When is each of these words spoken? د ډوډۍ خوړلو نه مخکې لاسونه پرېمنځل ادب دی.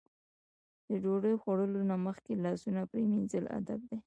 د 0.87 0.89
ډوډۍ 1.03 1.35
خوړلو 1.41 1.81
نه 1.89 1.95
مخکې 2.05 2.33
لاسونه 2.45 2.81
پرېمنځل 2.91 3.45
ادب 3.59 3.79
دی. 3.89 3.97